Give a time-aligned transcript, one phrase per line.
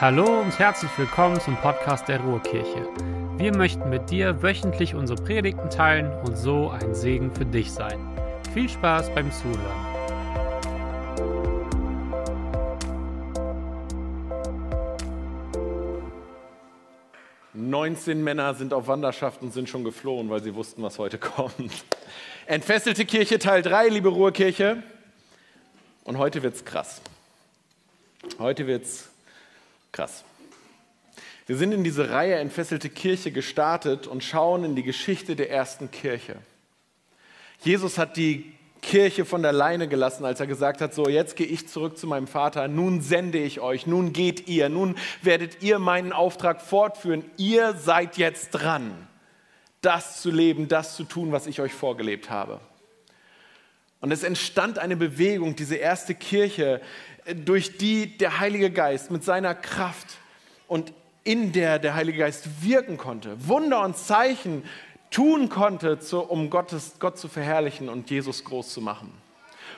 [0.00, 2.88] Hallo und herzlich willkommen zum Podcast der Ruhrkirche.
[3.36, 7.98] Wir möchten mit dir wöchentlich unsere Predigten teilen und so ein Segen für dich sein.
[8.54, 9.58] Viel Spaß beim Zuhören.
[17.54, 21.84] Neunzehn Männer sind auf Wanderschaft und sind schon geflohen, weil sie wussten, was heute kommt.
[22.46, 24.80] Entfesselte Kirche Teil 3, liebe Ruhrkirche.
[26.04, 27.00] Und heute wird's krass.
[28.38, 29.10] Heute wird's
[29.92, 30.24] krass.
[31.46, 35.90] Wir sind in diese Reihe Entfesselte Kirche gestartet und schauen in die Geschichte der ersten
[35.90, 36.36] Kirche.
[37.60, 38.52] Jesus hat die
[38.82, 42.06] Kirche von der Leine gelassen, als er gesagt hat, so jetzt gehe ich zurück zu
[42.06, 47.24] meinem Vater, nun sende ich euch, nun geht ihr, nun werdet ihr meinen Auftrag fortführen,
[47.36, 49.08] ihr seid jetzt dran,
[49.80, 52.60] das zu leben, das zu tun, was ich euch vorgelebt habe.
[54.00, 56.80] Und es entstand eine Bewegung, diese erste Kirche,
[57.44, 60.06] durch die der Heilige Geist mit seiner Kraft
[60.66, 60.92] und
[61.24, 64.62] in der der Heilige Geist wirken konnte, Wunder und Zeichen
[65.10, 69.12] tun konnte, um Gottes, Gott zu verherrlichen und Jesus groß zu machen.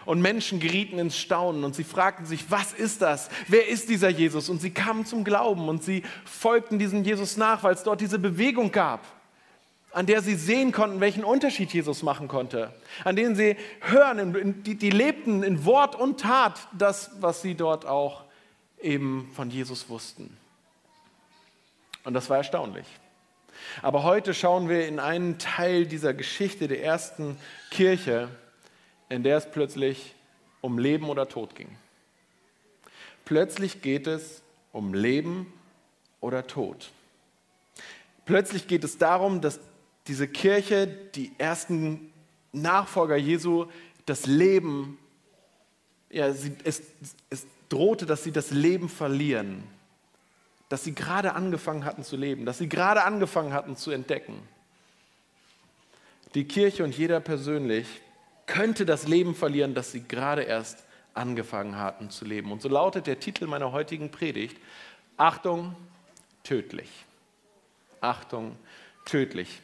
[0.06, 3.28] Und Menschen gerieten ins Staunen und sie fragten sich, was ist das?
[3.48, 4.48] Wer ist dieser Jesus?
[4.48, 8.18] Und sie kamen zum Glauben und sie folgten diesem Jesus nach, weil es dort diese
[8.18, 9.00] Bewegung gab
[9.92, 12.72] an der sie sehen konnten, welchen Unterschied Jesus machen konnte,
[13.04, 17.86] an denen sie hören, die, die lebten in Wort und Tat das, was sie dort
[17.86, 18.24] auch
[18.80, 20.36] eben von Jesus wussten.
[22.04, 22.86] Und das war erstaunlich.
[23.82, 27.36] Aber heute schauen wir in einen Teil dieser Geschichte der ersten
[27.70, 28.28] Kirche,
[29.08, 30.14] in der es plötzlich
[30.60, 31.76] um Leben oder Tod ging.
[33.24, 35.52] Plötzlich geht es um Leben
[36.20, 36.90] oder Tod.
[38.24, 39.60] Plötzlich geht es darum, dass
[40.06, 42.12] diese Kirche, die ersten
[42.52, 43.66] Nachfolger Jesu,
[44.06, 44.98] das Leben,
[46.10, 46.82] ja, sie, es,
[47.28, 49.62] es drohte, dass sie das Leben verlieren,
[50.68, 54.34] dass sie gerade angefangen hatten zu leben, dass sie gerade angefangen hatten zu entdecken.
[56.34, 57.86] Die Kirche und jeder persönlich
[58.46, 60.84] könnte das Leben verlieren, das sie gerade erst
[61.14, 62.52] angefangen hatten zu leben.
[62.52, 64.56] Und so lautet der Titel meiner heutigen Predigt,
[65.16, 65.74] Achtung,
[66.44, 66.88] tödlich.
[68.00, 68.56] Achtung,
[69.04, 69.60] tödlich.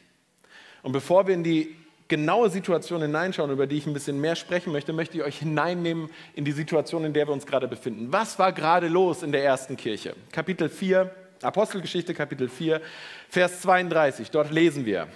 [0.83, 1.75] Und bevor wir in die
[2.07, 6.09] genaue Situation hineinschauen, über die ich ein bisschen mehr sprechen möchte, möchte ich euch hineinnehmen
[6.33, 8.11] in die Situation, in der wir uns gerade befinden.
[8.11, 10.15] Was war gerade los in der ersten Kirche?
[10.31, 12.81] Kapitel 4, Apostelgeschichte Kapitel 4,
[13.29, 14.31] Vers 32.
[14.31, 15.07] Dort lesen wir,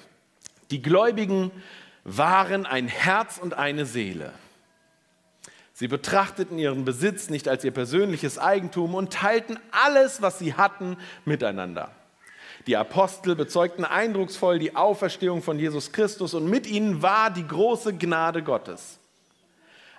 [0.70, 1.52] die Gläubigen
[2.04, 4.34] waren ein Herz und eine Seele.
[5.74, 10.98] Sie betrachteten ihren Besitz nicht als ihr persönliches Eigentum und teilten alles, was sie hatten,
[11.26, 11.92] miteinander.
[12.68, 17.94] Die Apostel bezeugten eindrucksvoll die Auferstehung von Jesus Christus und mit ihnen war die große
[17.94, 19.00] Gnade Gottes.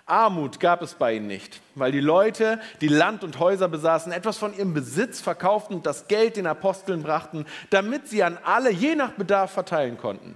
[0.06, 4.36] Armut gab es bei ihnen nicht, weil die Leute, die Land und Häuser besaßen, etwas
[4.36, 8.94] von ihrem Besitz verkauften und das Geld den Aposteln brachten, damit sie an alle je
[8.94, 10.34] nach Bedarf verteilen konnten.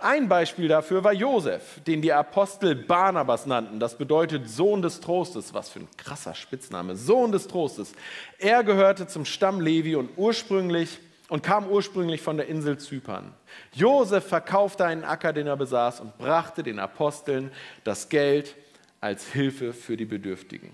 [0.00, 3.80] Ein Beispiel dafür war Josef, den die Apostel Barnabas nannten.
[3.80, 5.54] Das bedeutet Sohn des Trostes.
[5.54, 6.96] Was für ein krasser Spitzname.
[6.96, 7.92] Sohn des Trostes.
[8.38, 10.98] Er gehörte zum Stamm Levi und ursprünglich
[11.32, 13.32] und kam ursprünglich von der Insel Zypern.
[13.72, 17.50] Josef verkaufte einen Acker, den er besaß, und brachte den Aposteln
[17.84, 18.54] das Geld
[19.00, 20.70] als Hilfe für die Bedürftigen.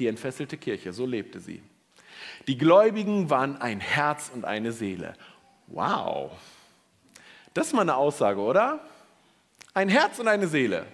[0.00, 1.62] Die entfesselte Kirche, so lebte sie.
[2.48, 5.14] Die Gläubigen waren ein Herz und eine Seele.
[5.68, 6.32] Wow,
[7.54, 8.80] das ist mal eine Aussage, oder?
[9.74, 10.86] Ein Herz und eine Seele.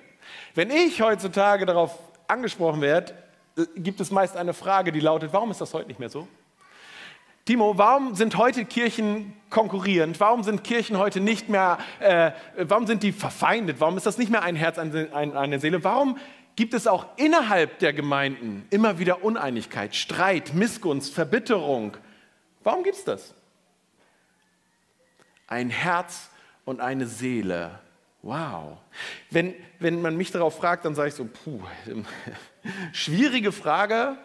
[0.55, 1.99] Wenn ich heutzutage darauf
[2.29, 3.15] angesprochen werde,
[3.77, 6.29] gibt es meist eine Frage, die lautet, warum ist das heute nicht mehr so?
[7.51, 10.21] Timo, warum sind heute Kirchen konkurrierend?
[10.21, 13.81] Warum sind Kirchen heute nicht mehr, äh, warum sind die verfeindet?
[13.81, 15.83] Warum ist das nicht mehr ein Herz, eine Seele?
[15.83, 16.17] Warum
[16.55, 21.97] gibt es auch innerhalb der Gemeinden immer wieder Uneinigkeit, Streit, Missgunst, Verbitterung?
[22.63, 23.35] Warum gibt es das?
[25.49, 26.31] Ein Herz
[26.65, 27.81] und eine Seele.
[28.23, 28.79] Wow.
[29.29, 31.61] Wenn, wenn man mich darauf fragt, dann sage ich so, puh,
[32.93, 34.19] schwierige Frage,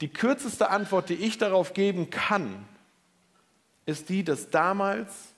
[0.00, 2.64] die kürzeste Antwort, die ich darauf geben kann,
[3.86, 5.34] ist die, dass damals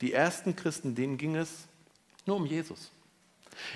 [0.00, 1.66] die ersten Christen, denen ging es
[2.26, 2.90] nur um Jesus.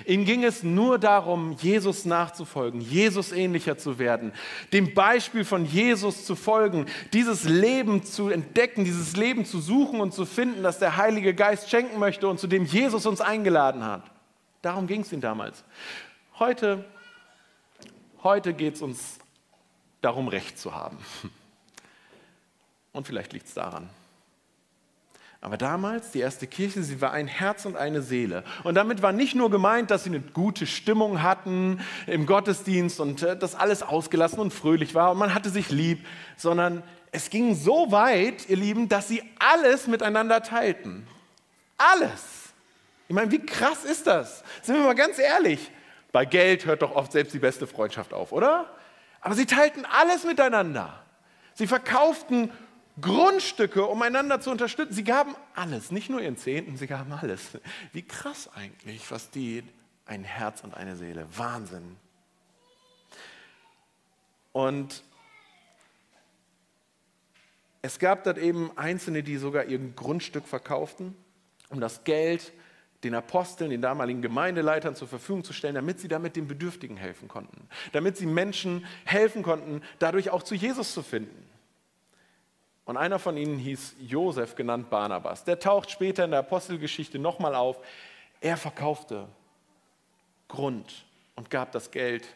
[0.05, 4.33] Ihnen ging es nur darum, Jesus nachzufolgen, Jesus ähnlicher zu werden,
[4.73, 10.13] dem Beispiel von Jesus zu folgen, dieses Leben zu entdecken, dieses Leben zu suchen und
[10.13, 14.03] zu finden, das der Heilige Geist schenken möchte und zu dem Jesus uns eingeladen hat.
[14.61, 15.63] Darum ging es ihnen damals.
[16.37, 16.85] Heute,
[18.21, 19.18] heute geht es uns
[20.01, 20.97] darum, Recht zu haben.
[22.91, 23.89] Und vielleicht liegt es daran.
[25.41, 28.43] Aber damals, die erste Kirche, sie war ein Herz und eine Seele.
[28.63, 33.23] Und damit war nicht nur gemeint, dass sie eine gute Stimmung hatten im Gottesdienst und
[33.23, 36.05] äh, dass alles ausgelassen und fröhlich war und man hatte sich lieb,
[36.35, 41.07] sondern es ging so weit, ihr Lieben, dass sie alles miteinander teilten.
[41.77, 42.21] Alles.
[43.07, 44.43] Ich meine, wie krass ist das?
[44.61, 45.71] Sind wir mal ganz ehrlich.
[46.11, 48.69] Bei Geld hört doch oft selbst die beste Freundschaft auf, oder?
[49.21, 51.03] Aber sie teilten alles miteinander.
[51.53, 52.51] Sie verkauften
[53.01, 54.93] Grundstücke, um einander zu unterstützen.
[54.93, 57.57] Sie gaben alles, nicht nur ihren Zehnten, sie gaben alles.
[57.93, 59.63] Wie krass eigentlich, was die,
[60.05, 61.97] ein Herz und eine Seele, Wahnsinn.
[64.51, 65.03] Und
[67.81, 71.15] es gab dort eben Einzelne, die sogar ihr Grundstück verkauften,
[71.69, 72.51] um das Geld
[73.03, 77.27] den Aposteln, den damaligen Gemeindeleitern zur Verfügung zu stellen, damit sie damit den Bedürftigen helfen
[77.27, 81.45] konnten, damit sie Menschen helfen konnten, dadurch auch zu Jesus zu finden.
[82.83, 85.43] Und einer von ihnen hieß Josef, genannt Barnabas.
[85.43, 87.77] Der taucht später in der Apostelgeschichte nochmal auf.
[88.41, 89.27] Er verkaufte
[90.47, 91.05] Grund
[91.35, 92.27] und gab das Geld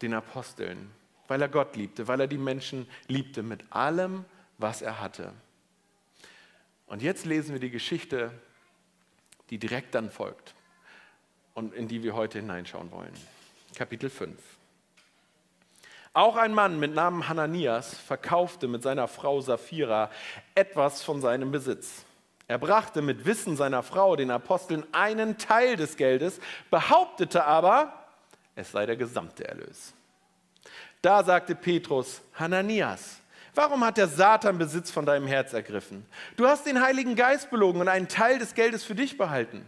[0.00, 0.90] den Aposteln,
[1.28, 4.24] weil er Gott liebte, weil er die Menschen liebte mit allem,
[4.56, 5.32] was er hatte.
[6.86, 8.32] Und jetzt lesen wir die Geschichte,
[9.50, 10.54] die direkt dann folgt
[11.54, 13.12] und in die wir heute hineinschauen wollen.
[13.74, 14.38] Kapitel 5.
[16.12, 20.10] Auch ein Mann mit Namen Hananias verkaufte mit seiner Frau Sapphira
[20.54, 22.04] etwas von seinem Besitz.
[22.48, 26.40] Er brachte mit Wissen seiner Frau den Aposteln einen Teil des Geldes,
[26.70, 27.92] behauptete aber,
[28.56, 29.92] es sei der gesamte Erlös.
[31.02, 33.20] Da sagte Petrus, Hananias,
[33.58, 36.06] warum hat der Satan Besitz von deinem Herz ergriffen?
[36.36, 39.66] Du hast den Heiligen Geist belogen und einen Teil des Geldes für dich behalten.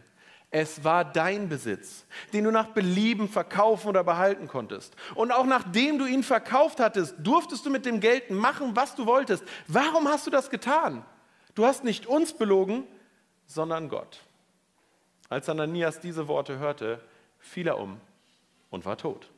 [0.53, 4.95] Es war dein Besitz, den du nach Belieben verkaufen oder behalten konntest.
[5.15, 9.07] Und auch nachdem du ihn verkauft hattest, durftest du mit dem Geld machen, was du
[9.07, 9.45] wolltest.
[9.67, 11.05] Warum hast du das getan?
[11.57, 12.85] Du hast nicht uns belogen,
[13.47, 14.21] sondern Gott.
[15.29, 17.01] Als Ananias diese Worte hörte,
[17.39, 18.01] fiel er um
[18.71, 19.29] und war tot.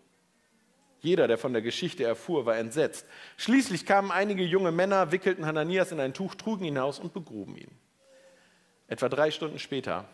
[1.03, 3.07] Jeder, der von der Geschichte erfuhr, war entsetzt.
[3.37, 7.57] Schließlich kamen einige junge Männer, wickelten Hananias in ein Tuch, trugen ihn aus und begruben
[7.57, 7.71] ihn.
[8.87, 10.05] Etwa drei Stunden später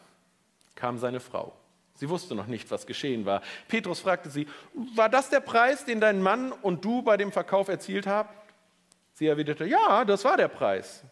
[0.75, 1.53] kam seine Frau.
[1.95, 3.43] Sie wusste noch nicht, was geschehen war.
[3.67, 4.47] Petrus fragte sie,
[4.95, 8.35] war das der Preis, den dein Mann und du bei dem Verkauf erzielt habt?
[9.13, 11.03] Sie erwiderte, ja, das war der Preis.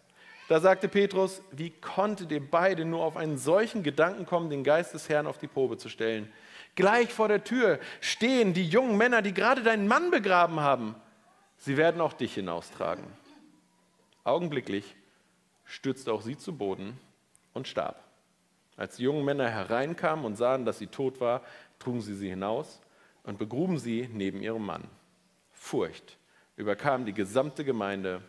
[0.48, 4.94] Da sagte Petrus, wie konntet ihr beide nur auf einen solchen Gedanken kommen, den Geist
[4.94, 6.32] des Herrn auf die Probe zu stellen?
[6.76, 10.94] Gleich vor der Tür stehen die jungen Männer, die gerade deinen Mann begraben haben.
[11.56, 13.04] Sie werden auch dich hinaustragen.
[14.24, 14.94] Augenblicklich
[15.64, 16.98] stürzte auch sie zu Boden
[17.54, 18.02] und starb.
[18.76, 21.42] Als die jungen Männer hereinkamen und sahen, dass sie tot war,
[21.78, 22.80] trugen sie sie hinaus
[23.22, 24.84] und begruben sie neben ihrem Mann.
[25.52, 26.18] Furcht
[26.56, 28.20] überkam die gesamte Gemeinde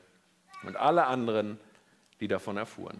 [0.64, 1.60] und alle anderen,
[2.22, 3.00] die davon erfuhren.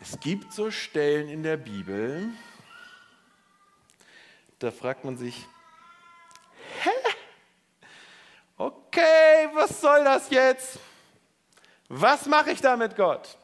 [0.00, 2.28] Es gibt so Stellen in der Bibel,
[4.58, 5.46] da fragt man sich,
[6.82, 6.90] hä?
[8.58, 10.78] Okay, was soll das jetzt?
[11.88, 13.36] Was mache ich da mit Gott?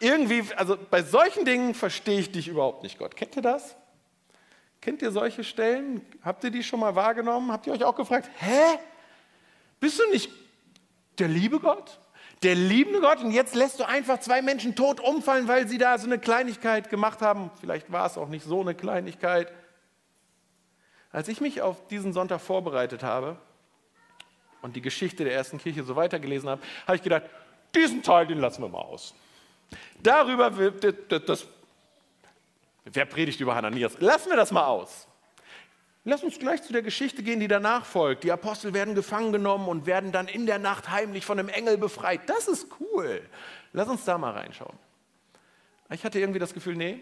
[0.00, 3.16] Irgendwie, also bei solchen Dingen verstehe ich dich überhaupt nicht, Gott.
[3.16, 3.76] Kennt ihr das?
[4.80, 6.04] Kennt ihr solche Stellen?
[6.22, 7.50] Habt ihr die schon mal wahrgenommen?
[7.50, 8.78] Habt ihr euch auch gefragt, hä?
[9.80, 10.30] Bist du nicht
[11.18, 11.98] der liebe Gott?
[12.42, 15.96] Der liebende Gott und jetzt lässt du einfach zwei Menschen tot umfallen, weil sie da
[15.96, 17.50] so eine Kleinigkeit gemacht haben.
[17.60, 19.52] Vielleicht war es auch nicht so eine Kleinigkeit.
[21.10, 23.38] Als ich mich auf diesen Sonntag vorbereitet habe,
[24.64, 27.24] und die Geschichte der ersten Kirche so weitergelesen habe, habe ich gedacht,
[27.74, 29.14] diesen Teil, den lassen wir mal aus.
[30.02, 31.46] Darüber, das,
[32.84, 34.00] wer predigt über Hananias?
[34.00, 35.06] Lassen wir das mal aus.
[36.04, 38.24] Lass uns gleich zu der Geschichte gehen, die danach folgt.
[38.24, 41.78] Die Apostel werden gefangen genommen und werden dann in der Nacht heimlich von einem Engel
[41.78, 42.28] befreit.
[42.28, 43.22] Das ist cool.
[43.72, 44.78] Lass uns da mal reinschauen.
[45.90, 47.00] Ich hatte irgendwie das Gefühl, nee,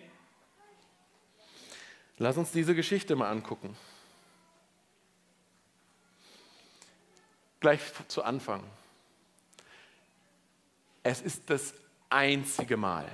[2.19, 3.77] lass uns diese Geschichte mal angucken.
[7.63, 8.63] gleich zu Anfang.
[11.03, 11.73] Es ist das
[12.11, 13.07] einzige Mal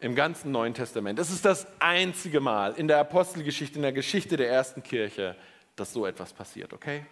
[0.00, 4.36] im ganzen Neuen Testament, es ist das einzige Mal in der Apostelgeschichte, in der Geschichte
[4.36, 5.36] der ersten Kirche,
[5.76, 7.04] dass so etwas passiert, okay?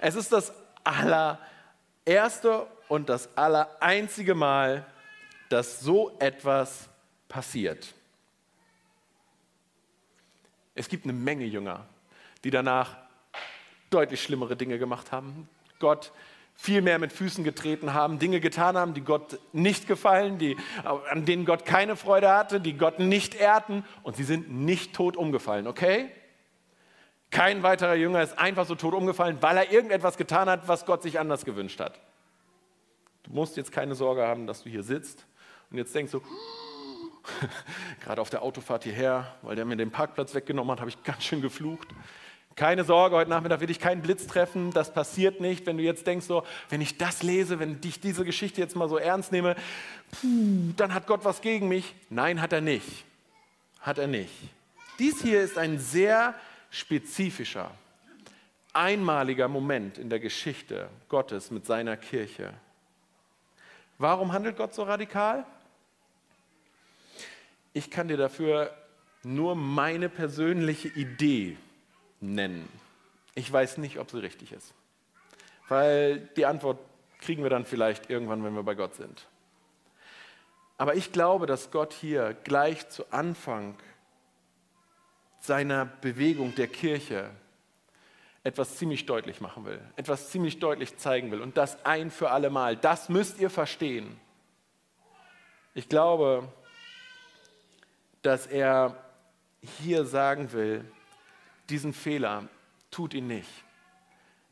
[0.00, 4.86] Es ist das allererste und das allereinzige Mal,
[5.48, 6.88] dass so etwas
[7.28, 7.94] passiert.
[10.74, 11.86] Es gibt eine Menge Jünger,
[12.42, 12.96] die danach
[13.90, 16.12] deutlich schlimmere Dinge gemacht haben, Gott
[16.54, 21.24] viel mehr mit Füßen getreten haben, Dinge getan haben, die Gott nicht gefallen, die, an
[21.24, 25.66] denen Gott keine Freude hatte, die Gott nicht ehrten und sie sind nicht tot umgefallen,
[25.66, 26.10] okay?
[27.30, 31.02] Kein weiterer Jünger ist einfach so tot umgefallen, weil er irgendetwas getan hat, was Gott
[31.02, 32.00] sich anders gewünscht hat.
[33.24, 35.26] Du musst jetzt keine Sorge haben, dass du hier sitzt
[35.70, 36.22] und jetzt denkst so,
[38.00, 41.24] gerade auf der Autofahrt hierher, weil der mir den Parkplatz weggenommen hat, habe ich ganz
[41.24, 41.88] schön geflucht.
[42.56, 45.66] Keine Sorge, heute Nachmittag wird dich kein Blitz treffen, das passiert nicht.
[45.66, 48.88] Wenn du jetzt denkst, so, wenn ich das lese, wenn ich diese Geschichte jetzt mal
[48.88, 49.56] so ernst nehme,
[50.76, 51.94] dann hat Gott was gegen mich.
[52.10, 53.04] Nein, hat er nicht.
[53.80, 54.32] Hat er nicht.
[55.00, 56.36] Dies hier ist ein sehr
[56.70, 57.72] spezifischer,
[58.72, 62.54] einmaliger Moment in der Geschichte Gottes mit seiner Kirche.
[63.98, 65.44] Warum handelt Gott so radikal?
[67.72, 68.72] Ich kann dir dafür
[69.24, 71.56] nur meine persönliche Idee
[72.32, 72.68] nennen.
[73.34, 74.72] Ich weiß nicht, ob sie richtig ist.
[75.68, 76.78] Weil die Antwort
[77.18, 79.26] kriegen wir dann vielleicht irgendwann, wenn wir bei Gott sind.
[80.76, 83.76] Aber ich glaube, dass Gott hier gleich zu Anfang
[85.40, 87.30] seiner Bewegung der Kirche
[88.42, 92.50] etwas ziemlich deutlich machen will, etwas ziemlich deutlich zeigen will und das ein für alle
[92.50, 92.76] Mal.
[92.76, 94.20] Das müsst ihr verstehen.
[95.72, 96.46] Ich glaube,
[98.22, 99.02] dass er
[99.60, 100.84] hier sagen will,
[101.70, 102.48] diesen Fehler
[102.90, 103.64] tut ihn nicht.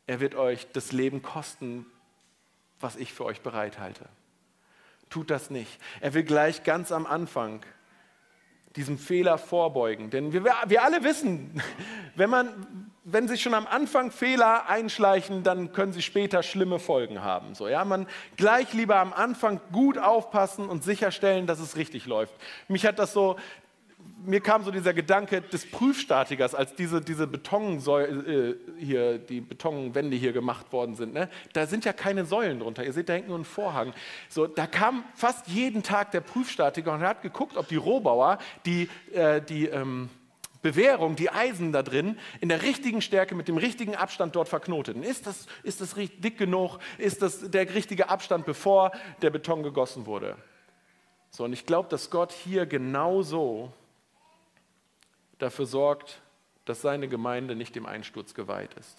[0.07, 1.85] Er wird euch das Leben kosten,
[2.79, 4.09] was ich für euch bereithalte.
[5.09, 5.79] Tut das nicht.
[6.01, 7.63] Er will gleich ganz am Anfang
[8.75, 10.09] diesem Fehler vorbeugen.
[10.09, 11.61] Denn wir, wir alle wissen,
[12.15, 17.21] wenn, man, wenn sich schon am Anfang Fehler einschleichen, dann können sie später schlimme Folgen
[17.21, 17.53] haben.
[17.55, 22.33] So, ja, man gleich lieber am Anfang gut aufpassen und sicherstellen, dass es richtig läuft.
[22.67, 23.37] Mich hat das so
[24.25, 30.15] mir kam so dieser Gedanke des Prüfstatikers, als diese, diese Betonsäule, äh, hier, die Betonwände
[30.17, 31.13] hier gemacht worden sind.
[31.13, 31.29] Ne?
[31.53, 32.83] Da sind ja keine Säulen drunter.
[32.83, 33.93] Ihr seht, da hängt nur ein Vorhang.
[34.29, 38.89] So, da kam fast jeden Tag der Prüfstatiker und hat geguckt, ob die Rohbauer die,
[39.13, 40.09] äh, die ähm,
[40.61, 45.03] Bewährung, die Eisen da drin, in der richtigen Stärke, mit dem richtigen Abstand dort verknoteten.
[45.03, 46.79] Ist das, ist das dick genug?
[46.97, 50.37] Ist das der richtige Abstand, bevor der Beton gegossen wurde?
[51.29, 53.73] So, und ich glaube, dass Gott hier genauso
[55.43, 56.21] dafür sorgt,
[56.65, 58.97] dass seine Gemeinde nicht dem Einsturz geweiht ist.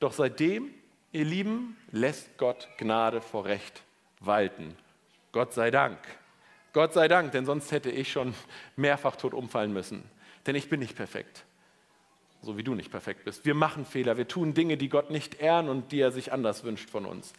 [0.00, 0.72] Doch seitdem,
[1.12, 3.82] ihr Lieben, lässt Gott Gnade vor Recht
[4.20, 4.76] walten.
[5.32, 5.98] Gott sei Dank.
[6.72, 8.34] Gott sei Dank, denn sonst hätte ich schon
[8.76, 10.04] mehrfach tot umfallen müssen.
[10.46, 11.44] Denn ich bin nicht perfekt,
[12.42, 13.44] so wie du nicht perfekt bist.
[13.44, 16.64] Wir machen Fehler, wir tun Dinge, die Gott nicht ehren und die er sich anders
[16.64, 17.32] wünscht von uns.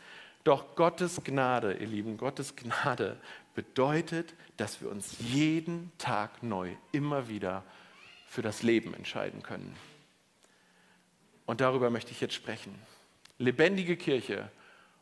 [0.43, 3.17] Doch Gottes Gnade, ihr Lieben, Gottes Gnade
[3.59, 7.65] bedeutet, dass wir uns jeden Tag neu immer wieder
[8.25, 9.75] für das Leben entscheiden können.
[11.45, 12.73] Und darüber möchte ich jetzt sprechen.
[13.37, 14.49] Lebendige Kirche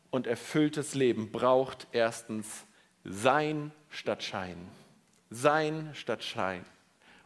[0.10, 2.66] und erfülltes Leben braucht erstens
[3.04, 4.58] Sein statt Schein.
[5.30, 6.66] Sein statt Schein.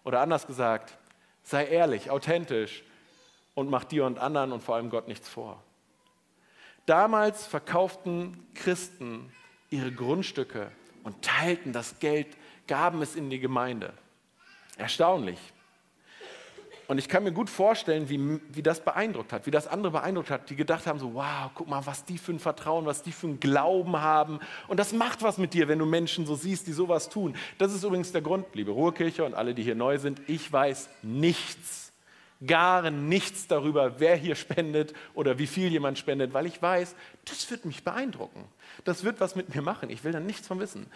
[0.03, 0.97] Oder anders gesagt,
[1.43, 2.83] sei ehrlich, authentisch
[3.55, 5.63] und mach dir und anderen und vor allem Gott nichts vor.
[6.85, 9.31] Damals verkauften Christen
[9.69, 10.73] ihre Grundstücke
[11.03, 12.27] und teilten das Geld,
[12.67, 13.93] gaben es in die Gemeinde.
[14.77, 15.39] Erstaunlich.
[16.87, 20.29] Und ich kann mir gut vorstellen, wie, wie das beeindruckt hat, wie das andere beeindruckt
[20.29, 23.13] hat, die gedacht haben, so, wow, guck mal, was die für ein Vertrauen, was die
[23.13, 24.39] für ein Glauben haben.
[24.67, 27.37] Und das macht was mit dir, wenn du Menschen so siehst, die sowas tun.
[27.57, 30.89] Das ist übrigens der Grund, liebe Ruhrkirche und alle, die hier neu sind, ich weiß
[31.01, 31.90] nichts
[32.45, 36.95] gar nichts darüber, wer hier spendet oder wie viel jemand spendet, weil ich weiß,
[37.25, 38.45] das wird mich beeindrucken.
[38.83, 39.89] Das wird was mit mir machen.
[39.89, 40.87] Ich will da nichts von wissen.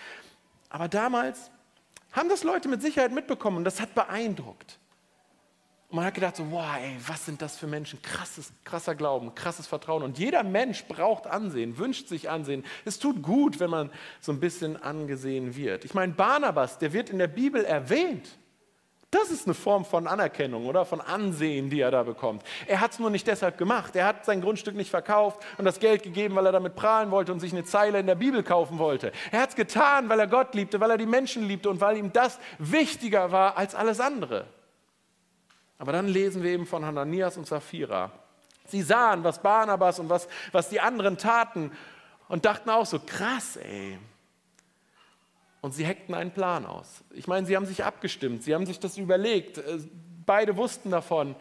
[0.70, 1.52] Aber damals
[2.12, 4.80] haben das Leute mit Sicherheit mitbekommen und das hat beeindruckt.
[5.90, 8.02] Und man hat gedacht, so, wow, ey, was sind das für Menschen?
[8.02, 10.02] Krasses, krasser Glauben, krasses Vertrauen.
[10.02, 12.66] Und jeder Mensch braucht Ansehen, wünscht sich Ansehen.
[12.86, 15.86] Es tut gut, wenn man so ein bisschen angesehen wird.
[15.86, 18.28] Ich meine, Barnabas, der wird in der Bibel erwähnt.
[19.12, 22.44] Das ist eine Form von Anerkennung oder von Ansehen, die er da bekommt.
[22.68, 23.96] Er hat es nur nicht deshalb gemacht.
[23.96, 27.32] Er hat sein Grundstück nicht verkauft und das Geld gegeben, weil er damit prahlen wollte
[27.32, 29.12] und sich eine Zeile in der Bibel kaufen wollte.
[29.32, 31.98] Er hat es getan, weil er Gott liebte, weil er die Menschen liebte und weil
[31.98, 34.48] ihm das wichtiger war als alles andere.
[35.78, 38.12] Aber dann lesen wir eben von Hananias und Sapphira.
[38.68, 41.72] Sie sahen, was Barnabas und was, was die anderen taten
[42.28, 44.00] und dachten auch so, krass, ey,
[45.66, 47.04] und sie heckten einen Plan aus.
[47.16, 49.80] Ich meine, sie haben sich abgestimmt, sie haben sich das überlegt, äh,
[50.24, 51.36] beide wussten davon.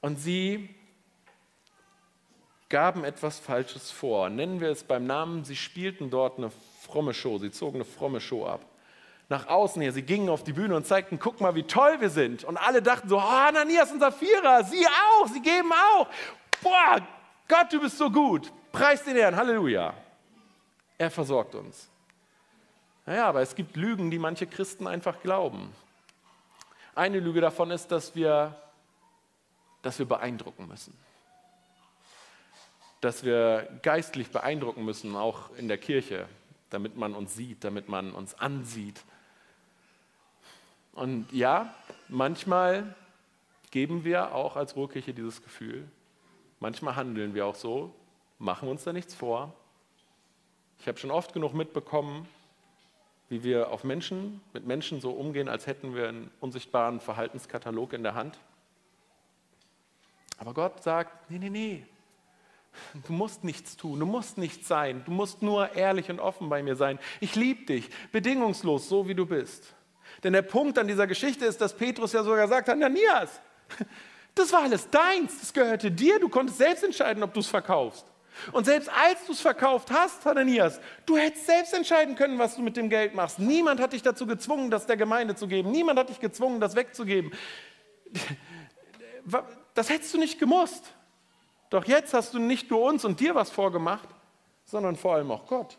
[0.00, 0.74] Und sie
[2.68, 4.28] gaben etwas Falsches vor.
[4.28, 6.50] Nennen wir es beim Namen, sie spielten dort eine
[6.80, 8.66] fromme Show, sie zogen eine fromme Show ab.
[9.28, 12.10] Nach außen her, sie gingen auf die Bühne und zeigten, guck mal, wie toll wir
[12.10, 12.42] sind.
[12.42, 16.08] Und alle dachten so, oh, Ananias und Sapphira, sie auch, sie geben auch.
[16.60, 17.06] Boah,
[17.46, 18.52] Gott, du bist so gut.
[18.72, 19.94] Preis den Herrn, Halleluja.
[20.98, 21.88] Er versorgt uns.
[23.10, 25.72] Naja, aber es gibt Lügen, die manche Christen einfach glauben.
[26.94, 28.54] Eine Lüge davon ist, dass wir,
[29.82, 30.96] dass wir beeindrucken müssen.
[33.00, 36.28] dass wir geistlich beeindrucken müssen, auch in der Kirche,
[36.68, 39.02] damit man uns sieht, damit man uns ansieht.
[40.92, 41.74] Und ja,
[42.06, 42.94] manchmal
[43.72, 45.88] geben wir auch als Ruhrkirche dieses Gefühl.
[46.60, 47.92] Manchmal handeln wir auch so,
[48.38, 49.52] machen uns da nichts vor.
[50.78, 52.28] Ich habe schon oft genug mitbekommen,
[53.30, 58.02] wie wir auf Menschen, mit Menschen so umgehen, als hätten wir einen unsichtbaren Verhaltenskatalog in
[58.02, 58.38] der Hand.
[60.36, 61.86] Aber Gott sagt, nee, nee, nee,
[63.06, 66.62] du musst nichts tun, du musst nichts sein, du musst nur ehrlich und offen bei
[66.62, 66.98] mir sein.
[67.20, 69.74] Ich liebe dich, bedingungslos, so wie du bist.
[70.24, 73.40] Denn der Punkt an dieser Geschichte ist, dass Petrus ja sogar sagt, Ananias,
[74.34, 78.09] das war alles deins, das gehörte dir, du konntest selbst entscheiden, ob du es verkaufst.
[78.52, 82.62] Und selbst als du es verkauft hast, Hananias, du hättest selbst entscheiden können, was du
[82.62, 83.38] mit dem Geld machst.
[83.38, 85.70] Niemand hat dich dazu gezwungen, das der Gemeinde zu geben.
[85.70, 87.32] Niemand hat dich gezwungen, das wegzugeben.
[89.74, 90.92] Das hättest du nicht gemusst.
[91.68, 94.08] Doch jetzt hast du nicht nur uns und dir was vorgemacht,
[94.64, 95.78] sondern vor allem auch Gott.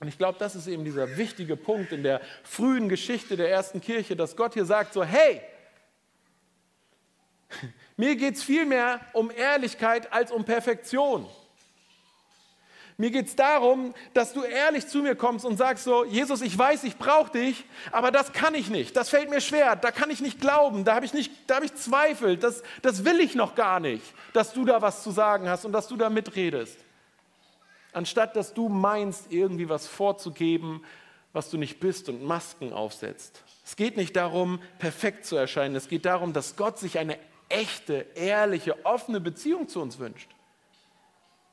[0.00, 3.82] Und ich glaube, das ist eben dieser wichtige Punkt in der frühen Geschichte der ersten
[3.82, 5.42] Kirche, dass Gott hier sagt so, hey,
[7.98, 11.28] mir geht es vielmehr um Ehrlichkeit als um Perfektion.
[13.00, 16.56] Mir geht es darum, dass du ehrlich zu mir kommst und sagst so, Jesus, ich
[16.56, 18.94] weiß, ich brauche dich, aber das kann ich nicht.
[18.94, 19.74] Das fällt mir schwer.
[19.74, 20.84] Da kann ich nicht glauben.
[20.84, 22.36] Da habe ich, hab ich Zweifel.
[22.36, 24.04] Das, das will ich noch gar nicht,
[24.34, 26.76] dass du da was zu sagen hast und dass du da mitredest.
[27.94, 30.84] Anstatt dass du meinst, irgendwie was vorzugeben,
[31.32, 33.42] was du nicht bist und Masken aufsetzt.
[33.64, 35.74] Es geht nicht darum, perfekt zu erscheinen.
[35.74, 40.28] Es geht darum, dass Gott sich eine echte, ehrliche, offene Beziehung zu uns wünscht.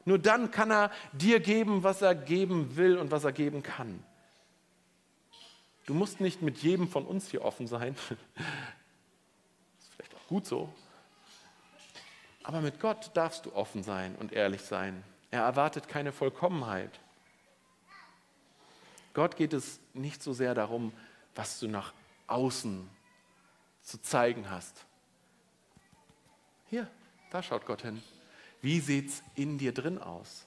[0.07, 4.01] Nur dann kann er dir geben, was er geben will und was er geben kann.
[5.85, 7.93] Du musst nicht mit jedem von uns hier offen sein.
[7.93, 8.11] Das
[9.79, 10.73] ist vielleicht auch gut so.
[12.41, 15.03] Aber mit Gott darfst du offen sein und ehrlich sein.
[15.29, 17.01] Er erwartet keine Vollkommenheit.
[19.13, 20.93] Gott geht es nicht so sehr darum,
[21.35, 21.91] was du nach
[22.27, 22.89] außen
[23.81, 24.85] zu zeigen hast.
[26.69, 26.89] Hier,
[27.29, 28.01] da schaut Gott hin.
[28.67, 30.45] Wie sieht es in dir drin aus?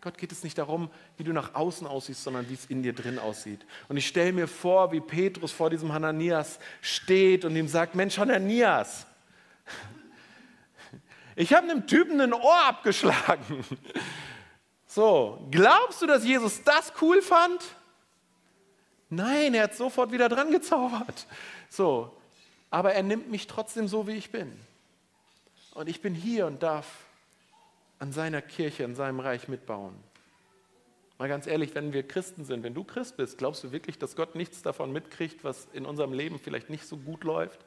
[0.00, 2.92] Gott geht es nicht darum, wie du nach außen aussiehst, sondern wie es in dir
[2.92, 3.66] drin aussieht.
[3.88, 8.18] Und ich stelle mir vor, wie Petrus vor diesem Hananias steht und ihm sagt, Mensch,
[8.18, 9.04] Hananias,
[11.34, 13.64] ich habe einem Typen ein Ohr abgeschlagen.
[14.86, 17.60] So, glaubst du, dass Jesus das cool fand?
[19.10, 21.26] Nein, er hat sofort wieder dran gezaubert.
[21.68, 22.16] So,
[22.70, 24.58] aber er nimmt mich trotzdem so, wie ich bin.
[25.76, 27.04] Und ich bin hier und darf
[27.98, 29.94] an seiner Kirche, an seinem Reich mitbauen.
[31.18, 34.16] Mal ganz ehrlich, wenn wir Christen sind, wenn du Christ bist, glaubst du wirklich, dass
[34.16, 37.60] Gott nichts davon mitkriegt, was in unserem Leben vielleicht nicht so gut läuft?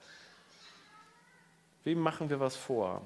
[1.84, 3.04] Wem machen wir was vor?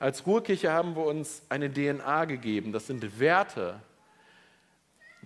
[0.00, 2.72] Als Ruhrkirche haben wir uns eine DNA gegeben.
[2.72, 3.80] Das sind Werte,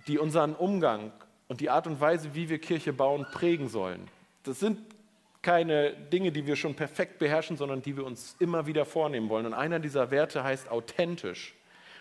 [0.05, 1.11] die unseren Umgang
[1.47, 4.07] und die Art und Weise, wie wir Kirche bauen, prägen sollen.
[4.43, 4.79] Das sind
[5.41, 9.45] keine Dinge, die wir schon perfekt beherrschen, sondern die wir uns immer wieder vornehmen wollen.
[9.45, 11.55] Und einer dieser Werte heißt authentisch.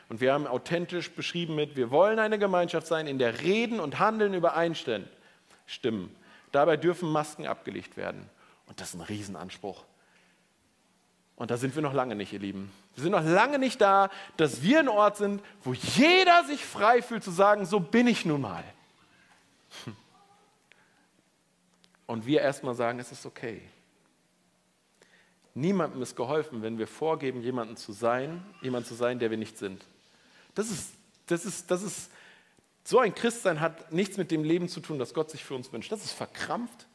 [0.09, 3.98] Und wir haben authentisch beschrieben mit, wir wollen eine Gemeinschaft sein, in der Reden und
[3.98, 5.07] Handeln übereinstimmen.
[6.51, 8.29] Dabei dürfen Masken abgelegt werden.
[8.66, 9.85] Und das ist ein Riesenanspruch.
[11.37, 12.72] Und da sind wir noch lange nicht, ihr Lieben.
[12.94, 17.03] Wir sind noch lange nicht da, dass wir ein Ort sind, wo jeder sich frei
[17.03, 18.64] fühlt zu sagen, so bin ich nun mal.
[19.85, 19.94] Hm
[22.09, 23.61] und wir erstmal sagen, es ist okay.
[25.55, 29.59] Niemandem ist geholfen, wenn wir vorgeben, jemanden zu sein, jemand zu sein, der wir nicht
[29.59, 29.85] sind.
[30.55, 30.94] Das ist,
[31.27, 32.11] das ist, das ist,
[32.83, 35.71] so ein Christsein hat nichts mit dem Leben zu tun, das Gott sich für uns
[35.71, 35.92] wünscht.
[35.92, 36.87] Das ist verkrampft,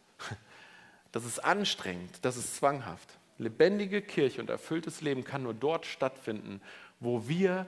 [1.11, 3.07] das ist anstrengend, das ist zwanghaft.
[3.37, 6.59] Lebendige Kirche und erfülltes Leben kann nur dort stattfinden,
[6.99, 7.67] wo wir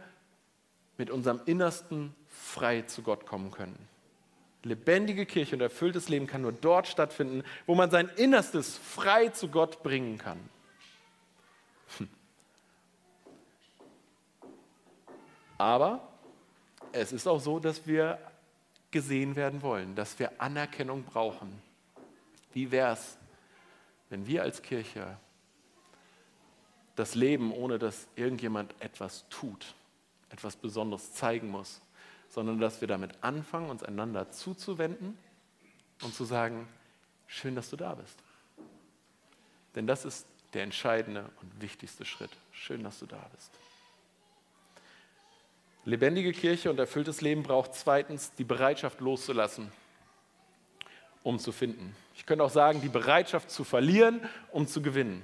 [0.97, 3.77] mit unserem Innersten frei zu Gott kommen können.
[4.65, 9.49] Lebendige Kirche und erfülltes Leben kann nur dort stattfinden, wo man sein Innerstes frei zu
[9.49, 10.39] Gott bringen kann.
[11.99, 12.09] Hm.
[15.59, 16.07] Aber
[16.93, 18.17] es ist auch so, dass wir
[18.89, 21.61] gesehen werden wollen, dass wir Anerkennung brauchen.
[22.51, 23.19] Wie wäre es,
[24.09, 25.15] wenn wir als Kirche
[26.95, 29.75] das Leben, ohne dass irgendjemand etwas tut,
[30.31, 31.81] etwas Besonderes zeigen muss,
[32.35, 35.17] sondern dass wir damit anfangen, uns einander zuzuwenden
[36.03, 36.67] und zu sagen,
[37.27, 38.19] schön, dass du da bist.
[39.73, 42.31] Denn das ist der entscheidende und wichtigste Schritt.
[42.51, 43.51] Schön, dass du da bist.
[45.85, 49.71] Lebendige Kirche und erfülltes Leben braucht zweitens die Bereitschaft loszulassen,
[51.23, 51.95] um zu finden.
[52.15, 54.19] Ich könnte auch sagen, die Bereitschaft zu verlieren,
[54.51, 55.21] um zu gewinnen.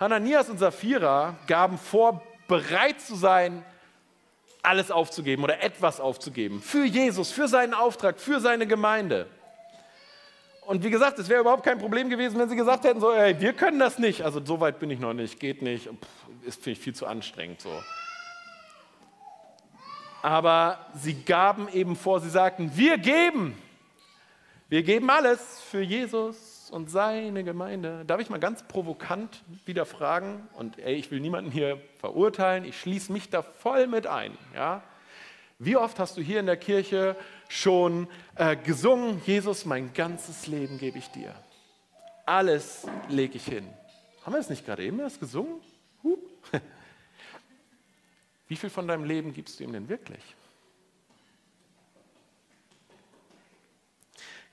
[0.00, 3.64] Hananias und Sapphira gaben vor bereit zu sein,
[4.66, 6.60] alles aufzugeben oder etwas aufzugeben.
[6.60, 9.26] Für Jesus, für seinen Auftrag, für seine Gemeinde.
[10.62, 13.40] Und wie gesagt, es wäre überhaupt kein Problem gewesen, wenn sie gesagt hätten, so, ey,
[13.40, 14.22] wir können das nicht.
[14.22, 17.06] Also so weit bin ich noch nicht, geht nicht, Pff, ist finde ich viel zu
[17.06, 17.70] anstrengend so.
[20.22, 23.56] Aber sie gaben eben vor, sie sagten, wir geben.
[24.68, 28.04] Wir geben alles für Jesus und seine Gemeinde.
[28.06, 30.48] Darf ich mal ganz provokant wieder fragen?
[30.54, 34.36] Und ey, ich will niemanden hier verurteilen, ich schließe mich da voll mit ein.
[34.54, 34.82] Ja?
[35.58, 37.16] Wie oft hast du hier in der Kirche
[37.48, 41.34] schon äh, gesungen, Jesus, mein ganzes Leben gebe ich dir.
[42.26, 43.66] Alles lege ich hin.
[44.24, 45.60] Haben wir das nicht gerade eben erst gesungen?
[46.02, 46.18] Huh.
[48.48, 50.22] Wie viel von deinem Leben gibst du ihm denn wirklich?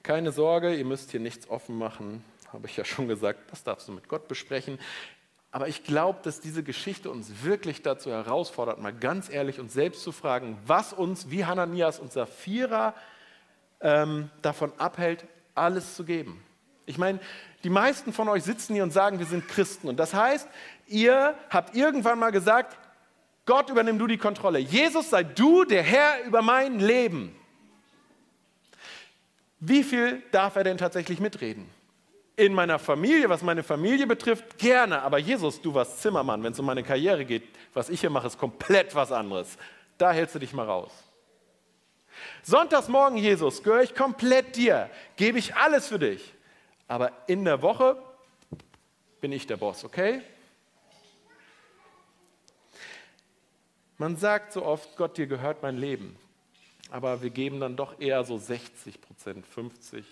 [0.04, 3.88] Keine Sorge, ihr müsst hier nichts offen machen, habe ich ja schon gesagt, das darfst
[3.88, 4.78] du mit Gott besprechen.
[5.50, 10.04] Aber ich glaube, dass diese Geschichte uns wirklich dazu herausfordert, mal ganz ehrlich uns selbst
[10.04, 12.96] zu fragen, was uns wie Hananias und Sapphira
[13.80, 16.44] ähm, davon abhält, alles zu geben.
[16.86, 17.20] Ich meine,
[17.64, 19.88] die meisten von euch sitzen hier und sagen, wir sind Christen.
[19.88, 20.50] Und das heißt,
[20.88, 22.78] ihr habt irgendwann mal gesagt,
[23.46, 24.60] Gott übernimm du die Kontrolle.
[24.60, 27.34] Jesus, sei du der Herr über mein Leben.
[29.66, 31.70] Wie viel darf er denn tatsächlich mitreden?
[32.36, 35.02] in meiner Familie, was meine Familie betrifft, gerne.
[35.02, 38.28] Aber Jesus, du warst Zimmermann, wenn es um meine Karriere geht, was ich hier mache,
[38.28, 39.58] ist komplett was anderes.
[39.98, 40.92] Da hältst du dich mal raus.
[42.42, 46.34] Sonntagsmorgen, Jesus, gehöre ich komplett dir, gebe ich alles für dich.
[46.88, 47.98] Aber in der Woche
[49.22, 50.22] bin ich der Boss, okay?
[53.98, 56.18] Man sagt so oft, Gott, dir gehört mein Leben.
[56.94, 60.06] Aber wir geben dann doch eher so 60 Prozent, 50,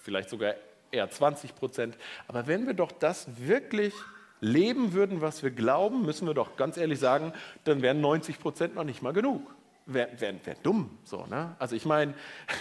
[0.00, 0.54] vielleicht sogar
[0.92, 1.98] eher 20 Prozent.
[2.28, 3.92] Aber wenn wir doch das wirklich
[4.40, 7.32] leben würden, was wir glauben, müssen wir doch ganz ehrlich sagen,
[7.64, 9.50] dann wären 90 Prozent noch nicht mal genug.
[9.86, 10.96] Wäre wär, wär dumm.
[11.02, 11.56] So, ne?
[11.58, 12.14] Also ich meine,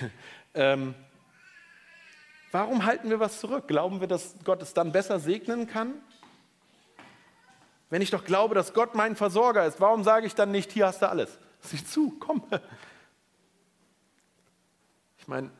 [0.55, 0.95] ähm,
[2.51, 3.67] warum halten wir was zurück?
[3.67, 5.93] Glauben wir, dass Gott es dann besser segnen kann?
[7.91, 10.87] Wenn ich doch glaube, dass Gott mein Versorger ist, warum sage ich dann nicht, hier
[10.87, 11.37] hast du alles?
[11.61, 12.41] Sieh zu, komm.
[15.27, 15.51] Ich meine,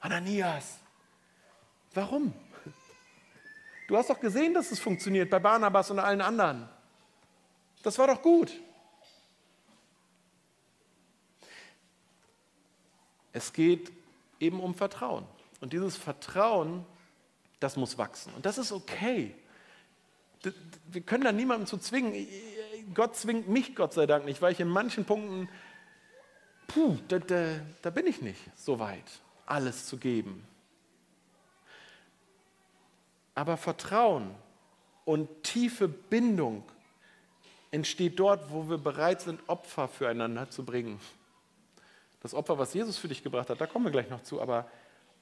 [0.00, 0.80] Ananias,
[1.94, 2.32] Warum?
[3.88, 6.68] Du hast doch gesehen, dass es funktioniert bei Barnabas und allen anderen.
[7.82, 8.52] Das war doch gut.
[13.32, 13.90] Es geht
[14.38, 15.24] eben um Vertrauen.
[15.60, 16.86] Und dieses Vertrauen,
[17.58, 18.32] das muss wachsen.
[18.34, 19.34] Und das ist okay.
[20.86, 22.14] Wir können da niemanden zu zwingen.
[22.94, 25.48] Gott zwingt mich, Gott sei Dank, nicht, weil ich in manchen Punkten,
[26.72, 29.04] puh, da, da, da bin ich nicht so weit,
[29.46, 30.46] alles zu geben.
[33.34, 34.30] Aber Vertrauen
[35.04, 36.62] und tiefe Bindung
[37.70, 41.00] entsteht dort, wo wir bereit sind, Opfer füreinander zu bringen.
[42.20, 44.66] Das Opfer, was Jesus für dich gebracht hat, da kommen wir gleich noch zu, aber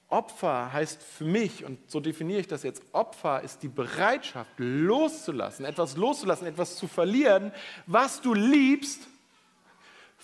[0.08, 5.66] Opfer heißt für mich, und so definiere ich das jetzt, Opfer ist die Bereitschaft loszulassen,
[5.66, 7.52] etwas loszulassen, etwas zu verlieren,
[7.86, 9.06] was du liebst,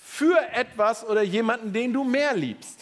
[0.07, 2.79] für etwas oder jemanden, den du mehr liebst.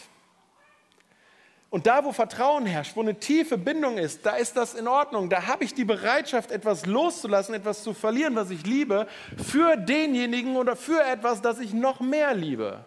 [1.69, 5.29] Und da, wo Vertrauen herrscht, wo eine tiefe Bindung ist, da ist das in Ordnung.
[5.29, 9.07] Da habe ich die Bereitschaft, etwas loszulassen, etwas zu verlieren, was ich liebe,
[9.41, 12.83] für denjenigen oder für etwas, das ich noch mehr liebe.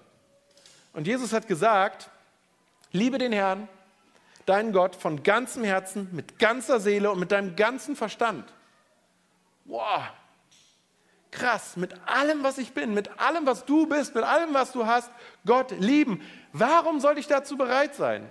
[0.93, 2.11] Und Jesus hat gesagt,
[2.93, 3.69] liebe den Herrn,
[4.45, 8.53] deinen Gott, von ganzem Herzen, mit ganzer Seele und mit deinem ganzen Verstand.
[9.65, 10.03] Wow,
[11.31, 14.87] krass, mit allem, was ich bin, mit allem, was du bist, mit allem, was du
[14.87, 15.11] hast,
[15.45, 16.23] Gott lieben.
[16.53, 18.29] Warum soll ich dazu bereit sein?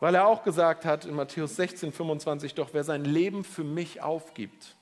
[0.00, 4.00] Weil er auch gesagt hat in Matthäus 16, 25, doch wer sein Leben für mich
[4.02, 4.74] aufgibt,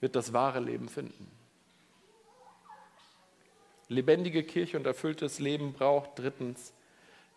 [0.00, 1.30] wird das wahre Leben finden.
[3.88, 6.72] Lebendige Kirche und erfülltes Leben braucht drittens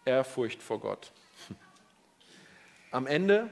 [0.05, 1.11] Ehrfurcht vor Gott.
[2.91, 3.49] Am Ende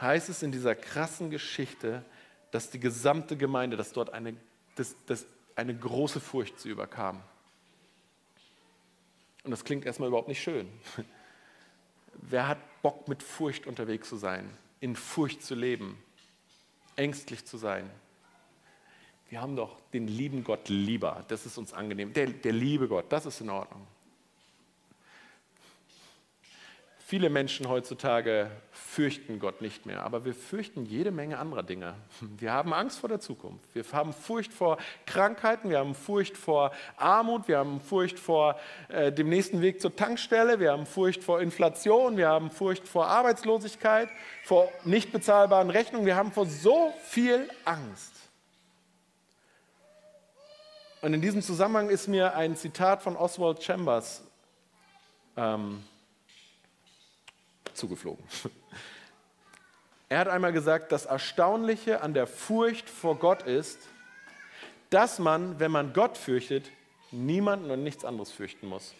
[0.00, 2.04] heißt es in dieser krassen Geschichte,
[2.50, 4.34] dass die gesamte Gemeinde, dass dort eine,
[4.80, 7.22] dass, dass eine große Furcht zu überkam.
[9.44, 10.68] Und das klingt erstmal überhaupt nicht schön.
[12.14, 14.48] Wer hat Bock mit Furcht unterwegs zu sein,
[14.80, 16.02] in Furcht zu leben,
[16.96, 17.88] ängstlich zu sein?
[19.28, 22.12] Wir haben doch den lieben Gott lieber, das ist uns angenehm.
[22.12, 23.86] Der, der liebe Gott, das ist in Ordnung.
[27.10, 31.96] Viele Menschen heutzutage fürchten Gott nicht mehr, aber wir fürchten jede Menge anderer Dinge.
[32.38, 33.64] Wir haben Angst vor der Zukunft.
[33.74, 39.10] Wir haben Furcht vor Krankheiten, wir haben Furcht vor Armut, wir haben Furcht vor äh,
[39.10, 44.08] dem nächsten Weg zur Tankstelle, wir haben Furcht vor Inflation, wir haben Furcht vor Arbeitslosigkeit,
[44.44, 48.14] vor nicht bezahlbaren Rechnungen, wir haben vor so viel Angst.
[51.02, 54.22] Und in diesem Zusammenhang ist mir ein Zitat von Oswald Chambers
[55.36, 55.82] ähm,
[57.80, 58.24] zugeflogen.
[60.12, 63.78] Er hat einmal gesagt, das Erstaunliche an der Furcht vor Gott ist,
[64.90, 66.68] dass man, wenn man Gott fürchtet,
[67.12, 68.92] niemanden und nichts anderes fürchten muss.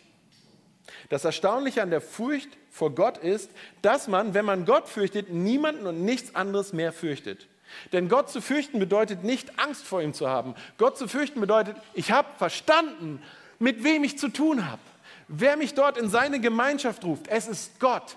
[1.08, 3.50] Das Erstaunliche an der Furcht vor Gott ist,
[3.82, 7.48] dass man, wenn man Gott fürchtet, niemanden und nichts anderes mehr fürchtet.
[7.92, 10.54] Denn Gott zu fürchten bedeutet nicht Angst vor ihm zu haben.
[10.78, 13.20] Gott zu fürchten bedeutet, ich habe verstanden,
[13.58, 14.80] mit wem ich zu tun habe.
[15.26, 18.16] Wer mich dort in seine Gemeinschaft ruft, es ist Gott.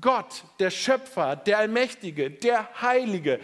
[0.00, 3.40] Gott, der Schöpfer, der Allmächtige, der Heilige.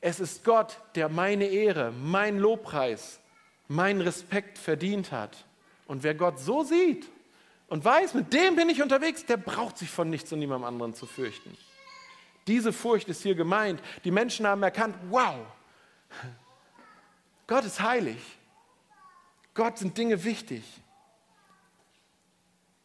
[0.00, 3.20] Es ist Gott, der meine Ehre, mein Lobpreis,
[3.68, 5.44] meinen Respekt verdient hat.
[5.86, 7.08] Und wer Gott so sieht
[7.68, 10.94] und weiß, mit dem bin ich unterwegs, der braucht sich von nichts und niemandem anderen
[10.94, 11.56] zu fürchten.
[12.46, 13.80] Diese Furcht ist hier gemeint.
[14.04, 15.36] Die Menschen haben erkannt, wow,
[17.46, 18.18] Gott ist heilig.
[19.54, 20.64] Gott sind Dinge wichtig.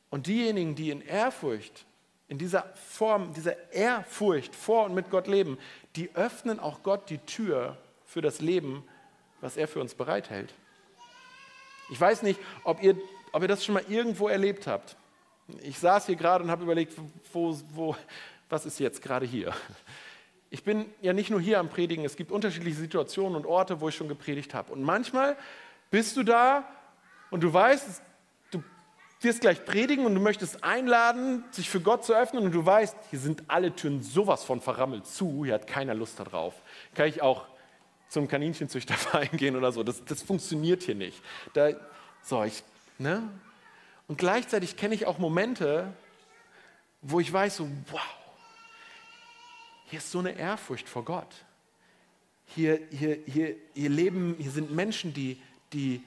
[0.10, 1.86] Und diejenigen, die in Ehrfurcht,
[2.28, 5.58] in dieser Form, dieser Ehrfurcht vor und mit Gott leben,
[5.96, 8.84] die öffnen auch Gott die Tür für das Leben,
[9.42, 10.54] was er für uns bereithält.
[11.90, 12.98] Ich weiß nicht, ob ihr,
[13.32, 14.98] ob ihr das schon mal irgendwo erlebt habt.
[15.62, 16.94] Ich saß hier gerade und habe überlegt,
[17.32, 17.96] wo, wo,
[18.50, 19.54] was ist jetzt gerade hier?
[20.50, 23.90] Ich bin ja nicht nur hier am Predigen, es gibt unterschiedliche Situationen und Orte, wo
[23.90, 24.72] ich schon gepredigt habe.
[24.74, 25.38] Und manchmal
[25.92, 26.68] bist du da
[27.30, 28.02] und du weißt,
[29.22, 32.96] wirst gleich predigen und du möchtest einladen, sich für Gott zu öffnen und du weißt,
[33.10, 36.54] hier sind alle Türen sowas von verrammelt zu, hier hat keiner Lust darauf.
[36.94, 37.48] Kann ich auch
[38.10, 41.22] zum Kaninchenzüchterverein gehen oder so, das, das funktioniert hier nicht.
[41.54, 41.72] Da,
[42.22, 42.64] so, ich,
[42.98, 43.28] ne?
[44.08, 45.94] Und gleichzeitig kenne ich auch Momente,
[47.02, 48.02] wo ich weiß, so, wow,
[49.86, 51.28] hier ist so eine Ehrfurcht vor Gott.
[52.46, 55.42] Hier, hier, hier, hier leben, hier sind Menschen, die,
[55.74, 56.02] die,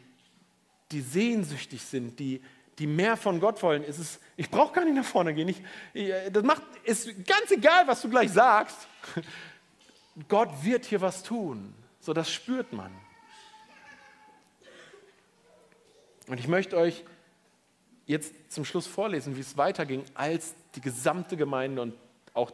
[0.90, 2.40] die sehnsüchtig sind, die,
[2.80, 3.84] die mehr von Gott wollen.
[3.84, 5.48] Es ist, ich brauche gar nicht nach vorne gehen.
[5.48, 5.62] Ich,
[6.32, 8.88] das macht, ist ganz egal, was du gleich sagst.
[10.28, 11.74] Gott wird hier was tun.
[12.00, 12.90] So, das spürt man.
[16.26, 17.04] Und ich möchte euch
[18.06, 21.94] jetzt zum Schluss vorlesen, wie es weiterging, als die gesamte Gemeinde und
[22.32, 22.50] auch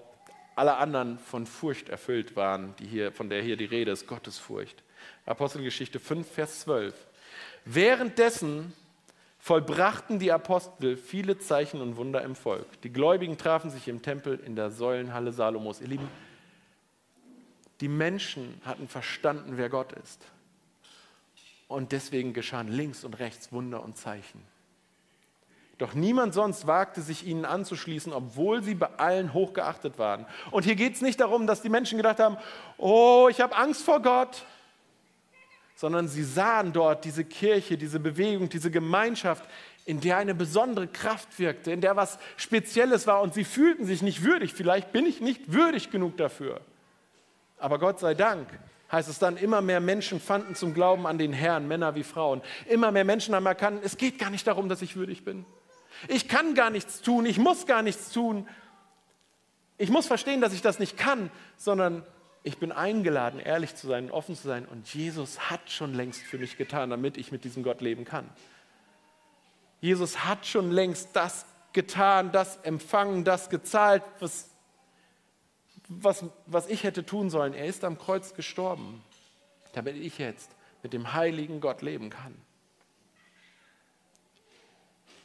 [0.56, 4.82] alle anderen von Furcht erfüllt waren, die hier, von der hier die Rede ist, Gottesfurcht.
[5.24, 6.94] Apostelgeschichte 5, Vers 12.
[7.64, 8.72] Währenddessen
[9.46, 12.66] vollbrachten die Apostel viele Zeichen und Wunder im Volk.
[12.82, 15.80] Die Gläubigen trafen sich im Tempel in der Säulenhalle Salomos.
[15.80, 16.09] Ihr Lieben,
[17.80, 20.20] die Menschen hatten verstanden, wer Gott ist.
[21.68, 24.42] Und deswegen geschahen links und rechts Wunder und Zeichen.
[25.78, 30.26] Doch niemand sonst wagte sich ihnen anzuschließen, obwohl sie bei allen hochgeachtet waren.
[30.50, 32.37] Und hier geht es nicht darum, dass die Menschen gedacht haben,
[32.78, 34.44] oh, ich habe Angst vor Gott,
[35.76, 39.44] sondern sie sahen dort diese Kirche, diese Bewegung, diese Gemeinschaft,
[39.84, 44.02] in der eine besondere Kraft wirkte, in der was Spezielles war und sie fühlten sich
[44.02, 44.52] nicht würdig.
[44.52, 46.60] Vielleicht bin ich nicht würdig genug dafür.
[47.58, 48.48] Aber Gott sei Dank
[48.90, 52.40] heißt es dann, immer mehr Menschen fanden zum Glauben an den Herrn, Männer wie Frauen.
[52.68, 55.44] Immer mehr Menschen haben erkannt, es geht gar nicht darum, dass ich würdig bin.
[56.08, 58.48] Ich kann gar nichts tun, ich muss gar nichts tun.
[59.78, 62.02] Ich muss verstehen, dass ich das nicht kann, sondern
[62.46, 64.66] ich bin eingeladen, ehrlich zu sein, offen zu sein.
[64.66, 68.28] Und Jesus hat schon längst für mich getan, damit ich mit diesem Gott leben kann.
[69.80, 74.48] Jesus hat schon längst das getan, das empfangen, das gezahlt, was,
[75.88, 77.52] was, was ich hätte tun sollen.
[77.52, 79.02] Er ist am Kreuz gestorben,
[79.72, 80.52] damit ich jetzt
[80.85, 82.35] mit dem heiligen Gott leben kann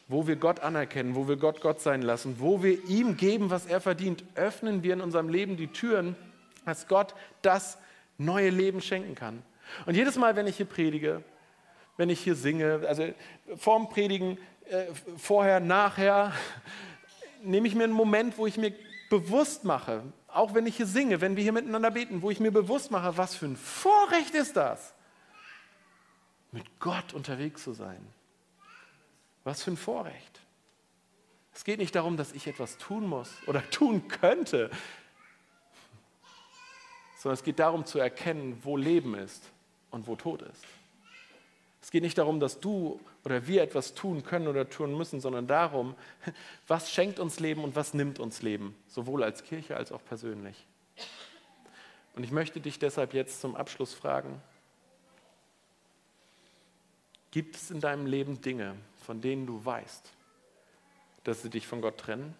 [0.07, 3.65] wo wir Gott anerkennen, wo wir Gott Gott sein lassen, wo wir ihm geben, was
[3.65, 6.17] er verdient, öffnen wir in unserem Leben die Türen,
[6.65, 7.78] dass Gott das
[8.17, 9.43] neue Leben schenken kann.
[9.86, 11.24] Und jedes Mal, wenn ich hier predige,
[11.97, 13.13] wenn ich hier singe, also
[13.58, 14.38] vorm Predigen,
[14.69, 14.86] äh,
[15.17, 16.34] vorher, nachher,
[17.43, 18.74] nehme ich mir einen Moment, wo ich mir
[19.10, 22.52] bewusst mache, auch wenn ich hier singe, wenn wir hier miteinander beten, wo ich mir
[22.52, 24.93] bewusst mache, was für ein Vorrecht ist das,
[26.52, 28.06] mit Gott unterwegs zu sein.
[29.43, 30.41] Was für ein Vorrecht.
[31.54, 34.69] Es geht nicht darum, dass ich etwas tun muss oder tun könnte,
[37.21, 39.43] sondern es geht darum zu erkennen, wo Leben ist
[39.91, 40.65] und wo Tod ist.
[41.79, 45.45] Es geht nicht darum, dass du oder wir etwas tun können oder tun müssen, sondern
[45.45, 45.93] darum,
[46.67, 50.65] was schenkt uns Leben und was nimmt uns Leben, sowohl als Kirche als auch persönlich.
[52.15, 54.41] Und ich möchte dich deshalb jetzt zum Abschluss fragen,
[57.29, 60.12] gibt es in deinem Leben Dinge, von denen du weißt,
[61.23, 62.34] dass sie dich von Gott trennen?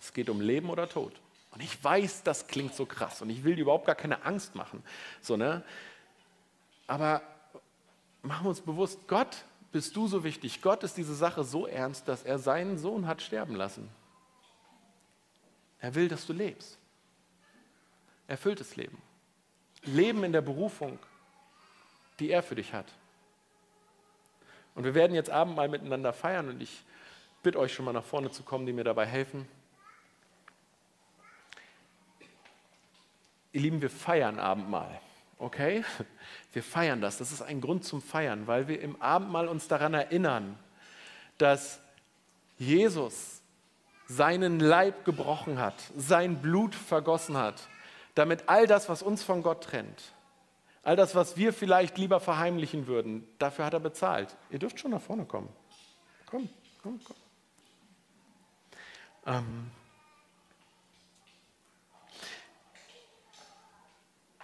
[0.00, 1.12] Es geht um Leben oder Tod.
[1.54, 4.56] Und ich weiß, das klingt so krass und ich will dir überhaupt gar keine Angst
[4.56, 4.82] machen.
[5.20, 5.62] So, ne?
[6.88, 7.22] Aber
[8.22, 10.62] machen wir uns bewusst, Gott bist du so wichtig.
[10.62, 13.88] Gott ist diese Sache so ernst, dass er seinen Sohn hat sterben lassen.
[15.78, 16.76] Er will, dass du lebst.
[18.26, 19.00] Erfülltes Leben.
[19.84, 20.98] Leben in der Berufung,
[22.18, 22.86] die er für dich hat.
[24.74, 26.84] Und wir werden jetzt Abendmahl miteinander feiern und ich
[27.44, 29.46] bitte euch schon mal nach vorne zu kommen, die mir dabei helfen.
[33.54, 35.00] Ihr Lieben, wir feiern Abendmahl.
[35.38, 35.84] Okay?
[36.52, 37.18] Wir feiern das.
[37.18, 40.58] Das ist ein Grund zum Feiern, weil wir im Abendmahl uns daran erinnern,
[41.38, 41.80] dass
[42.58, 43.42] Jesus
[44.08, 47.68] seinen Leib gebrochen hat, sein Blut vergossen hat,
[48.16, 50.14] damit all das, was uns von Gott trennt,
[50.82, 54.36] all das, was wir vielleicht lieber verheimlichen würden, dafür hat er bezahlt.
[54.50, 55.48] Ihr dürft schon nach vorne kommen.
[56.26, 56.48] Komm,
[56.82, 57.16] komm, komm.
[59.26, 59.70] Ähm,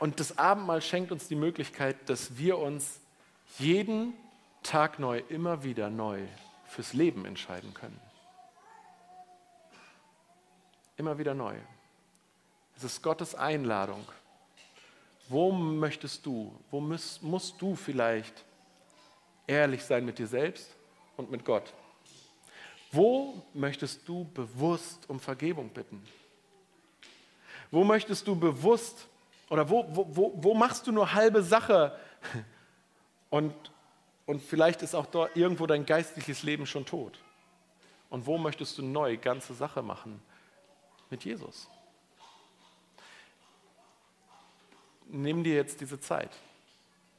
[0.01, 3.01] Und das Abendmahl schenkt uns die Möglichkeit, dass wir uns
[3.59, 4.15] jeden
[4.63, 6.27] Tag neu, immer wieder neu
[6.67, 8.01] fürs Leben entscheiden können.
[10.97, 11.55] Immer wieder neu.
[12.77, 14.03] Es ist Gottes Einladung.
[15.29, 18.45] Wo möchtest du, wo musst, musst du vielleicht
[19.47, 20.75] ehrlich sein mit dir selbst
[21.19, 21.75] und mit Gott?
[22.91, 26.03] Wo möchtest du bewusst um Vergebung bitten?
[27.71, 29.10] Wo möchtest du bewusst
[29.51, 31.99] oder wo, wo, wo, machst du nur halbe Sache?
[33.33, 33.55] Und,
[34.27, 37.21] und vielleicht ist auch dort irgendwo dein geistliches Leben schon tot.
[38.09, 40.21] Und wo möchtest du neu ganze Sache machen?
[41.11, 41.69] Mit Jesus.
[45.07, 46.31] Nimm dir jetzt diese Zeit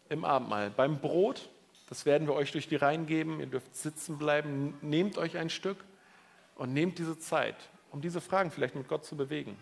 [0.09, 0.69] im Abendmahl.
[0.69, 1.49] Beim Brot,
[1.87, 3.39] das werden wir euch durch die Reihen geben.
[3.39, 4.77] Ihr dürft sitzen bleiben.
[4.81, 5.77] Nehmt euch ein Stück
[6.55, 7.55] und nehmt diese Zeit,
[7.91, 9.57] um diese Fragen vielleicht mit Gott zu bewegen.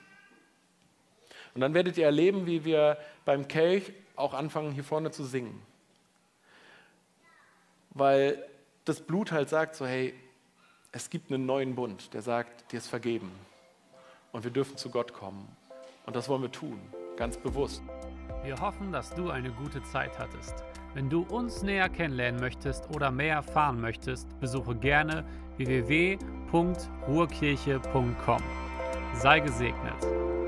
[1.54, 5.62] Und dann werdet ihr erleben, wie wir beim Kelch auch anfangen, hier vorne zu singen.
[7.92, 8.44] Weil
[8.86, 10.14] das Blut halt sagt so, hey,
[10.92, 13.32] es gibt einen neuen Bund, der sagt, dir ist vergeben.
[14.32, 15.48] Und wir dürfen zu Gott kommen.
[16.06, 16.80] Und das wollen wir tun,
[17.18, 17.84] ganz bewusst.
[18.44, 20.64] Wir hoffen, dass du eine gute Zeit hattest.
[20.94, 25.26] Wenn du uns näher kennenlernen möchtest oder mehr erfahren möchtest, besuche gerne
[25.58, 28.42] www.ruhrkirche.com.
[29.14, 30.39] Sei gesegnet.